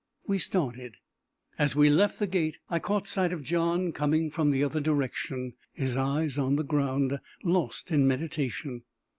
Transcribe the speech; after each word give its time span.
We 0.25 0.39
started. 0.39 0.95
As 1.59 1.75
we 1.75 1.87
left 1.91 2.17
the 2.17 2.25
gate, 2.25 2.57
I 2.71 2.79
caught 2.79 3.05
sight 3.07 3.31
of 3.31 3.43
John 3.43 3.91
coming 3.91 4.31
from 4.31 4.49
the 4.49 4.63
other 4.63 4.81
direction, 4.81 5.53
his 5.73 5.95
eyes 5.95 6.39
on 6.39 6.55
the 6.55 6.63
ground, 6.63 7.19
lost 7.43 7.91
in 7.91 8.07
meditation. 8.07 8.81